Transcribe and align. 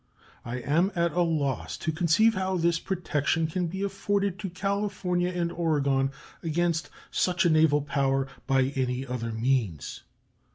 I 0.43 0.55
am 0.61 0.91
at 0.95 1.11
a 1.11 1.21
loss 1.21 1.77
to 1.77 1.91
conceive 1.91 2.33
how 2.33 2.57
this 2.57 2.79
protection 2.79 3.45
can 3.45 3.67
be 3.67 3.83
afforded 3.83 4.39
to 4.39 4.49
California 4.49 5.29
and 5.29 5.51
Oregon 5.51 6.09
against 6.41 6.89
such 7.11 7.45
a 7.45 7.51
naval 7.51 7.83
power 7.83 8.27
by 8.47 8.73
any 8.75 9.05
other 9.05 9.31
means. 9.31 10.01